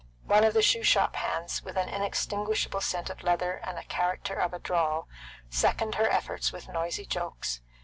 One 0.25 0.43
of 0.43 0.55
the 0.55 0.63
shoe 0.63 0.81
shop 0.81 1.15
hands, 1.15 1.63
with 1.63 1.77
an 1.77 1.87
inextinguishable 1.87 2.81
scent 2.81 3.11
of 3.11 3.21
leather 3.21 3.61
and 3.63 3.77
the 3.77 3.83
character 3.83 4.33
of 4.33 4.51
a 4.51 4.57
droll, 4.57 5.07
seconded 5.51 5.93
her 5.99 6.09
efforts 6.09 6.51
with 6.51 6.67
noisy 6.67 7.05
jokes. 7.05 7.61